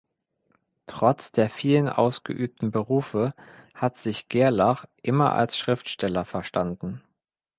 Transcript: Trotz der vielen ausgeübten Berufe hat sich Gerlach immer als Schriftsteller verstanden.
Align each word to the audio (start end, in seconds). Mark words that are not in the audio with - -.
Trotz 0.87 1.31
der 1.31 1.47
vielen 1.47 1.87
ausgeübten 1.87 2.71
Berufe 2.71 3.35
hat 3.75 3.99
sich 3.99 4.29
Gerlach 4.29 4.85
immer 5.03 5.33
als 5.33 5.59
Schriftsteller 5.59 6.25
verstanden. 6.25 7.03